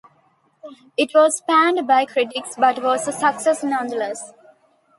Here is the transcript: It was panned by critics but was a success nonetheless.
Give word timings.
It 0.97 1.11
was 1.13 1.43
panned 1.47 1.85
by 1.85 2.05
critics 2.05 2.55
but 2.57 2.81
was 2.81 3.07
a 3.07 3.11
success 3.11 3.63
nonetheless. 3.63 4.33